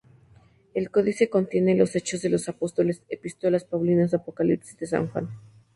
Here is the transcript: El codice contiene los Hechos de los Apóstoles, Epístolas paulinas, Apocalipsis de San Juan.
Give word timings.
El 0.73 0.89
codice 0.89 1.29
contiene 1.29 1.75
los 1.75 1.95
Hechos 1.95 2.23
de 2.23 2.29
los 2.29 2.49
Apóstoles, 2.49 3.03
Epístolas 3.07 3.65
paulinas, 3.65 4.15
Apocalipsis 4.15 4.75
de 4.79 4.87
San 4.87 5.07
Juan. 5.09 5.29